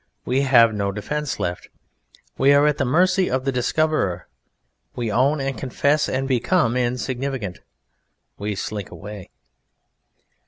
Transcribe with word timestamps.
We 0.25 0.41
have 0.41 0.73
no 0.73 0.91
defence 0.91 1.39
left. 1.39 1.69
We 2.35 2.53
are 2.53 2.65
at 2.65 2.79
the 2.79 2.85
mercy 2.85 3.29
of 3.29 3.45
the 3.45 3.51
discoverer, 3.51 4.27
we 4.95 5.11
own 5.11 5.39
and 5.39 5.55
confess, 5.55 6.09
and 6.09 6.27
become 6.27 6.75
insignificant: 6.75 7.59
we 8.35 8.55
slink 8.55 8.89
away. 8.89 9.29